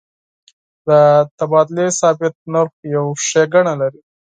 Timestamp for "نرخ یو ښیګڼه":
2.53-3.73